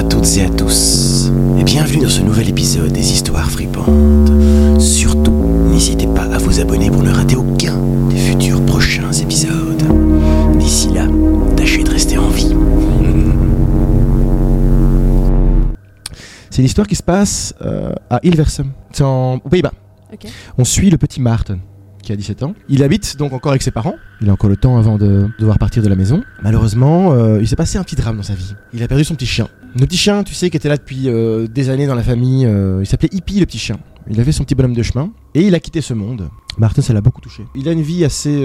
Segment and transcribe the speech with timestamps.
[0.00, 4.30] à toutes et à tous, et bienvenue dans ce nouvel épisode des Histoires fripantes.
[4.80, 5.30] Surtout,
[5.70, 7.76] n'hésitez pas à vous abonner pour ne rater aucun
[8.08, 9.82] des futurs prochains épisodes.
[10.58, 11.06] D'ici là,
[11.54, 12.54] tâchez de rester en vie.
[16.48, 19.72] C'est l'histoire qui se passe euh, à Hilversum, c'est en- aux Pays-Bas.
[20.56, 21.58] On suit le petit Maarten,
[22.02, 22.54] qui a 17 ans.
[22.68, 23.96] Il habite donc encore avec ses parents.
[24.20, 26.22] Il a encore le temps avant de devoir partir de la maison.
[26.42, 28.54] Malheureusement, euh, il s'est passé un petit drame dans sa vie.
[28.72, 29.48] Il a perdu son petit chien.
[29.78, 32.46] Le petit chien, tu sais, qui était là depuis euh, des années dans la famille,
[32.46, 33.78] euh, il s'appelait Hippie le petit chien.
[34.08, 36.28] Il avait son petit bonhomme de chemin et il a quitté ce monde.
[36.58, 37.44] Martin, ça l'a beaucoup touché.
[37.54, 38.44] Il a une vie assez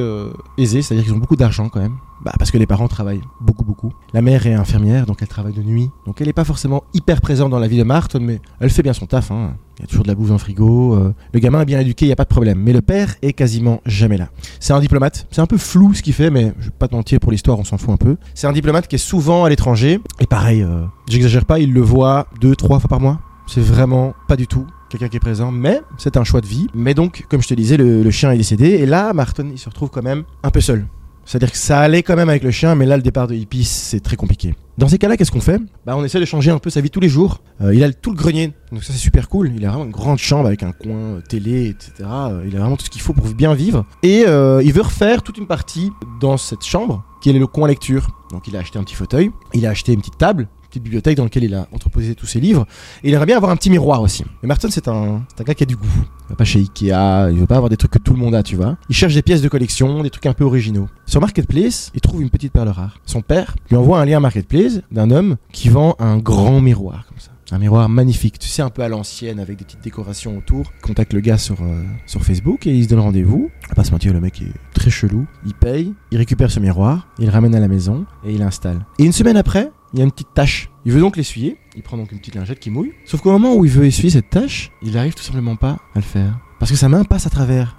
[0.57, 1.95] aisée, c'est-à-dire qu'ils ont beaucoup d'argent quand même.
[2.23, 3.91] Bah, parce que les parents travaillent beaucoup, beaucoup.
[4.13, 5.89] La mère est infirmière, donc elle travaille de nuit.
[6.05, 8.83] Donc elle n'est pas forcément hyper présente dans la vie de Martin, mais elle fait
[8.83, 9.31] bien son taf.
[9.31, 9.55] Hein.
[9.77, 10.95] Il y a toujours de la bouffe dans le frigo.
[10.95, 12.59] euh, le gamin est bien éduqué, il n'y a pas de problème.
[12.59, 14.29] Mais le père est quasiment jamais là.
[14.59, 15.27] C'est un diplomate.
[15.31, 17.59] C'est un peu flou ce qu'il fait, mais je vais pas te mentir, pour l'histoire,
[17.59, 18.15] on s'en fout un peu.
[18.33, 19.99] C'est un diplomate qui est souvent à l'étranger.
[20.19, 23.19] Et pareil, euh, j'exagère pas, il le voit deux, trois fois par mois.
[23.47, 26.67] C'est vraiment pas du tout quelqu'un qui est présent, mais c'est un choix de vie.
[26.73, 29.59] Mais donc, comme je te disais, le, le chien est décédé, et là, Martin, il
[29.59, 30.85] se retrouve quand même un peu seul.
[31.25, 33.63] C'est-à-dire que ça allait quand même avec le chien, mais là, le départ de Hippie,
[33.63, 34.53] c'est très compliqué.
[34.77, 35.59] Dans ces cas-là, qu'est-ce qu'on fait?
[35.85, 37.41] Bah, on essaie de changer un peu sa vie tous les jours.
[37.61, 39.51] Euh, il a tout le grenier, donc ça c'est super cool.
[39.55, 41.93] Il a vraiment une grande chambre avec un coin euh, télé, etc.
[42.01, 43.85] Euh, il a vraiment tout ce qu'il faut pour bien vivre.
[44.03, 48.09] Et il veut refaire toute une partie dans cette chambre, qui est le coin lecture.
[48.31, 50.83] Donc il a acheté un petit fauteuil, il a acheté une petite table, une petite
[50.83, 52.65] bibliothèque dans laquelle il a entreposé tous ses livres.
[53.03, 54.25] Et il aimerait bien avoir un petit miroir aussi.
[54.41, 55.87] Mais Martin, c'est un, un gars qui a du goût.
[56.27, 58.35] Il va pas chez Ikea, il veut pas avoir des trucs que tout le monde
[58.35, 58.77] a, tu vois.
[58.89, 60.89] Il cherche des pièces de collection, des trucs un peu originaux.
[61.15, 62.99] Sur Marketplace, il trouve une petite perle rare.
[63.05, 67.19] Son père lui envoie un lien Marketplace d'un homme qui vend un grand miroir comme
[67.19, 67.31] ça.
[67.51, 70.73] Un miroir magnifique, tu sais, un peu à l'ancienne avec des petites décorations autour.
[70.75, 73.49] Il contacte le gars sur, euh, sur Facebook et il se donne rendez-vous.
[73.63, 75.25] On va pas se mentir, le mec est très chelou.
[75.45, 78.85] Il paye, il récupère ce miroir, il le ramène à la maison et il l'installe.
[78.99, 80.69] Et une semaine après, il y a une petite tache.
[80.83, 81.55] Il veut donc l'essuyer.
[81.77, 82.91] Il prend donc une petite lingette qui mouille.
[83.05, 85.99] Sauf qu'au moment où il veut essuyer cette tache, il arrive tout simplement pas à
[85.99, 86.37] le faire.
[86.59, 87.77] Parce que sa main passe à travers.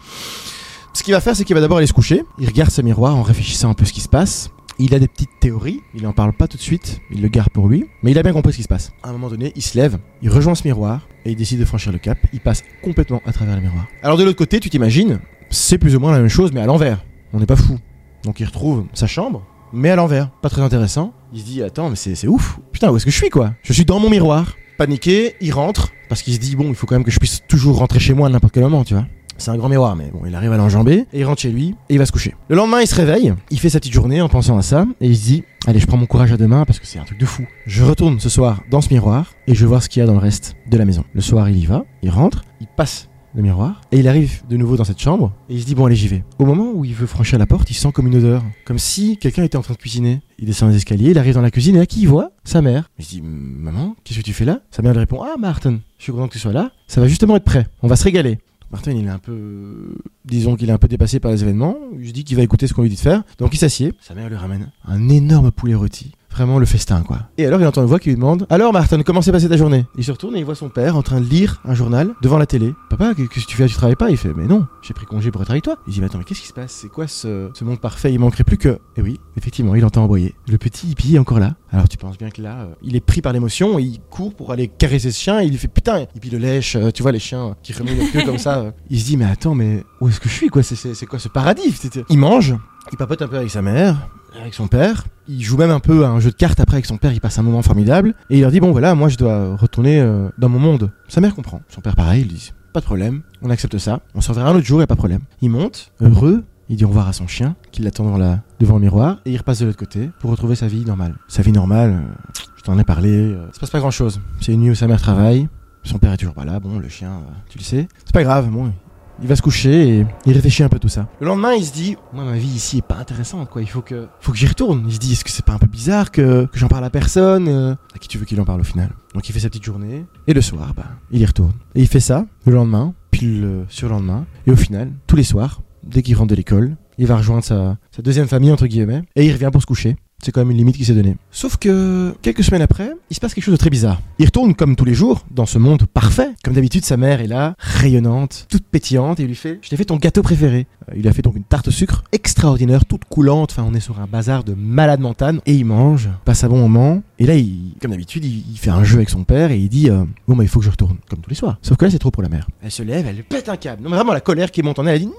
[1.07, 2.25] Ce qu'il va faire, c'est qu'il va d'abord aller se coucher.
[2.41, 4.51] Il regarde ce miroir en réfléchissant un peu ce qui se passe.
[4.81, 7.51] Il a des petites théories, il en parle pas tout de suite, il le garde
[7.51, 8.91] pour lui, mais il a bien compris ce qui se passe.
[9.05, 11.65] À un moment donné, il se lève, il rejoint ce miroir et il décide de
[11.65, 12.19] franchir le cap.
[12.33, 13.87] Il passe complètement à travers le miroir.
[14.03, 16.67] Alors de l'autre côté, tu t'imagines, c'est plus ou moins la même chose, mais à
[16.67, 17.05] l'envers.
[17.33, 17.79] On n'est pas fou.
[18.25, 20.33] Donc il retrouve sa chambre, mais à l'envers.
[20.43, 21.15] Pas très intéressant.
[21.33, 22.59] Il se dit attends, mais c'est ouf.
[22.73, 23.53] Putain, où est-ce que je suis quoi?
[23.63, 24.57] Je suis dans mon miroir.
[24.77, 27.43] Paniqué, il rentre parce qu'il se dit bon, il faut quand même que je puisse
[27.47, 29.07] toujours rentrer chez moi à n'importe quel moment, tu vois.
[29.39, 31.75] C'est un grand miroir, mais bon, il arrive à l'enjamber et il rentre chez lui
[31.89, 32.35] et il va se coucher.
[32.49, 35.07] Le lendemain, il se réveille, il fait sa petite journée en pensant à ça et
[35.09, 37.05] il se dit Allez, je prends mon courage à deux mains parce que c'est un
[37.05, 37.45] truc de fou.
[37.67, 40.07] Je retourne ce soir dans ce miroir et je vais voir ce qu'il y a
[40.07, 41.05] dans le reste de la maison.
[41.13, 44.57] Le soir, il y va, il rentre, il passe le miroir et il arrive de
[44.57, 46.25] nouveau dans cette chambre et il se dit Bon, allez, j'y vais.
[46.39, 49.19] Au moment où il veut franchir la porte, il sent comme une odeur, comme si
[49.19, 50.21] quelqu'un était en train de cuisiner.
[50.39, 52.63] Il descend les escaliers, il arrive dans la cuisine et là, qui il voit Sa
[52.63, 52.91] mère.
[52.99, 54.61] Il se dit Maman, qu'est-ce que tu fais là?
[54.71, 57.09] Sa mère lui répond Ah, Martin, je suis content que tu sois là, ça va
[57.09, 58.39] justement être prêt, on va se régaler.
[58.71, 59.95] Martin, il est un peu.
[60.25, 61.77] Disons qu'il est un peu dépassé par les événements.
[61.99, 63.23] Il se dit qu'il va écouter ce qu'on lui dit de faire.
[63.39, 63.93] Donc il s'assied.
[64.01, 66.13] Sa mère lui ramène un énorme poulet rôti.
[66.37, 67.21] Vraiment le festin, quoi.
[67.39, 69.57] Et alors il entend une voix qui lui demande Alors Martin, comment s'est passée ta
[69.57, 69.87] journée?
[69.97, 72.37] Il se retourne et il voit son père en train de lire un journal devant
[72.37, 72.75] la télé.
[72.91, 73.67] Papa, qu'est-ce que tu fais?
[73.67, 74.11] Tu travailles pas?
[74.11, 75.79] Il fait Mais non, j'ai pris congé pour être avec toi.
[75.87, 76.73] Il dit Mais attends, mais qu'est-ce qui se passe?
[76.73, 78.13] C'est quoi ce, ce monde parfait?
[78.13, 78.79] Il manquerait plus que.
[78.99, 80.35] Et oui, effectivement, il entend envoyer.
[80.47, 81.55] Le petit hippie est encore là.
[81.73, 84.53] Alors tu penses bien que là, euh, il est pris par l'émotion il court pour
[84.53, 85.41] aller caresser ce chien.
[85.41, 87.73] Et il lui fait Putain Et puis le lèche, euh, tu vois, les chiens qui
[87.73, 88.59] remuent leur queue comme ça.
[88.59, 88.71] euh.
[88.91, 90.63] Il se dit Mais attends, mais où est-ce que je suis quoi?
[90.63, 91.75] C'est- quoi ce paradis?
[92.11, 92.55] Il mange,
[92.93, 93.97] il papote un peu avec sa mère,
[94.41, 95.07] avec son père.
[95.29, 97.13] Il joue même un peu à un jeu de cartes après avec son père.
[97.13, 98.15] Il passe un moment formidable.
[98.31, 100.91] Et il leur dit Bon, voilà, moi je dois retourner euh, dans mon monde.
[101.09, 101.61] Sa mère comprend.
[101.69, 104.01] Son père, pareil, il dit Pas de problème, on accepte ça.
[104.15, 105.23] On se reverra un autre jour, y a pas de problème.
[105.41, 106.45] Il monte, heureux.
[106.69, 108.19] Il dit au revoir à son chien, qui l'attend
[108.59, 111.15] devant, le miroir, et il repasse de l'autre côté pour retrouver sa vie normale.
[111.29, 114.21] Sa vie normale, euh, je t'en ai parlé, euh, se passe pas grand chose.
[114.41, 115.49] C'est une nuit où sa mère travaille,
[115.85, 117.87] son père est toujours pas là, bon, le chien, euh, tu le sais.
[118.05, 118.73] C'est pas grave, bon,
[119.21, 121.09] il va se coucher et il réfléchit un peu tout ça.
[121.21, 123.63] Le lendemain, il se dit Moi, ma vie ici est pas intéressante, quoi.
[123.63, 124.85] Il faut que, faut que j'y retourne.
[124.87, 126.91] Il se dit Est-ce que c'est pas un peu bizarre que, que j'en parle à
[126.91, 127.75] personne euh?
[127.95, 128.91] À qui tu veux qu'il en parle au final?
[129.15, 131.55] Donc, il fait sa petite journée et le soir, bah, il y retourne.
[131.75, 134.27] Et il fait ça le lendemain, puis le surlendemain.
[134.47, 137.77] Et au final, tous les soirs, dès qu'il rentre de l'école, il va rejoindre sa,
[137.91, 139.97] sa deuxième famille, entre guillemets, et il revient pour se coucher.
[140.23, 141.17] C'est quand même une limite qu'il s'est donnée.
[141.31, 144.01] Sauf que quelques semaines après, il se passe quelque chose de très bizarre.
[144.19, 146.31] Il retourne comme tous les jours dans ce monde parfait.
[146.43, 149.77] Comme d'habitude, sa mère est là, rayonnante, toute pétillante, et il lui fait Je t'ai
[149.77, 150.67] fait ton gâteau préféré.
[150.89, 153.53] Euh, il lui a fait donc une tarte au sucre extraordinaire, toute coulante.
[153.53, 155.41] Enfin, on est sur un bazar de malade mentale.
[155.47, 157.03] Et il mange, passe un bon moment.
[157.19, 159.69] Et là, il, comme d'habitude, il, il fait un jeu avec son père et il
[159.69, 161.59] dit euh, Bon, bah, il faut que je retourne, comme tous les soirs.
[161.63, 162.49] Sauf que là, c'est trop pour la mère.
[162.63, 163.83] Elle se lève, elle pète un câble.
[163.83, 165.13] Non, mais vraiment, la colère qui monte en elle, elle dit Non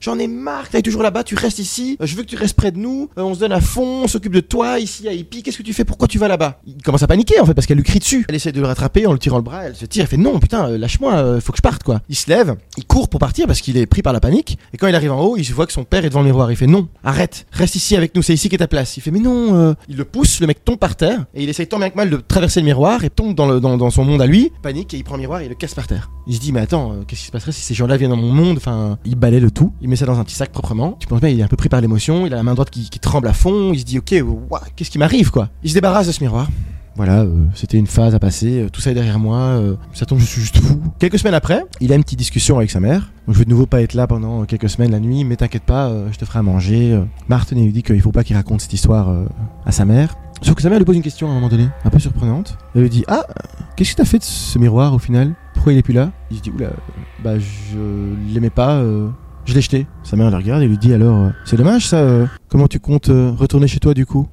[0.00, 2.72] J'en ai marre, t'es toujours là-bas, tu restes ici, je veux que tu restes près
[2.72, 5.42] de nous, euh, on se donne à fond, on s'occupe de toi, ici à Hippie,
[5.42, 6.60] qu'est-ce que tu fais Pourquoi tu vas là-bas?
[6.66, 8.24] Il commence à paniquer en fait, parce qu'elle lui crie dessus.
[8.28, 10.16] Elle essaie de le rattraper en le tirant le bras, elle se tire, elle fait
[10.16, 12.00] Non, putain, euh, lâche-moi, euh, faut que je parte quoi.
[12.08, 14.76] Il se lève, il court pour partir parce qu'il est pris par la panique, et
[14.76, 16.50] quand il arrive en haut, il voit que son père est devant le miroir.
[16.50, 18.96] Il fait Non, arrête, reste ici avec nous, c'est ici qu'est ta place.
[18.96, 21.66] Il fait Mais non, il le pousse, le mec tombe par terre, et il essaye
[21.66, 24.52] tant bien que mal de traverser le miroir, et tombe dans, son monde à lui,
[24.62, 26.10] panique, et il prend le miroir et le casse par terre.
[26.26, 28.32] Il se dit Mais attends, qu'est-ce qui se passerait si ces gens-là viennent dans mon
[28.32, 28.56] monde?
[28.56, 30.96] Enfin, il balaie le tout, il met ça dans un petit sac proprement.
[30.98, 32.70] Tu penses bien, il est un peu pris par l'émotion, il a la main droite
[32.70, 34.14] qui, tremble à fond, il se dit Ok,
[34.50, 35.48] ouah, qu'est-ce qui m'arrive quoi?
[35.62, 36.48] Il se débarrasse de ce miroir.
[36.96, 40.06] Voilà, euh, c'était une phase à passer, euh, tout ça est derrière moi, euh, ça
[40.06, 40.80] tombe, je suis juste fou.
[40.98, 43.12] Quelques semaines après, il a une petite discussion avec sa mère.
[43.26, 45.64] Donc je vais de nouveau pas être là pendant quelques semaines la nuit, mais t'inquiète
[45.64, 46.92] pas, euh, je te ferai à manger.
[46.94, 49.26] Euh, Martin lui dit qu'il faut pas qu'il raconte cette histoire euh,
[49.66, 50.14] à sa mère.
[50.42, 52.56] Sauf que sa mère lui pose une question à un moment donné, un peu surprenante.
[52.74, 53.26] Elle lui dit Ah,
[53.74, 55.34] qu'est-ce que t'as fait de ce miroir au final?
[55.54, 56.12] Pourquoi il est plus là?
[56.30, 56.72] Il se dit Oula, euh,
[57.24, 57.78] bah je
[58.32, 59.08] l'aimais pas, euh,
[59.46, 59.86] je l'ai jeté.
[60.02, 62.80] Sa mère le regarde et lui dit alors euh, C'est dommage ça, euh, comment tu
[62.80, 64.28] comptes euh, retourner chez toi du coup?